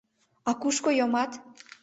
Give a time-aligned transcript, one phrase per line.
[0.49, 1.31] —А кушко йомат?